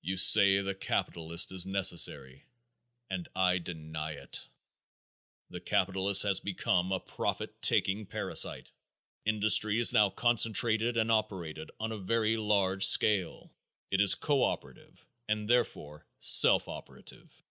[0.00, 2.44] You say the capitalist is necessary
[3.10, 4.46] and I deny it.
[5.48, 8.70] The capitalist has become a profit taking parasite.
[9.24, 13.52] Industry is now concentrated and operated on a very large scale;
[13.90, 17.42] it is co operative and therefore self operative.